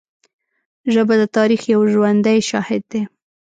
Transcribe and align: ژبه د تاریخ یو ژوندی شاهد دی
ژبه 0.93 1.15
د 1.21 1.23
تاریخ 1.37 1.61
یو 1.73 1.81
ژوندی 1.93 2.37
شاهد 2.49 2.83
دی 2.91 3.01